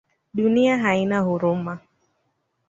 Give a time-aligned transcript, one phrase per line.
[0.33, 1.79] Dunia haina huruma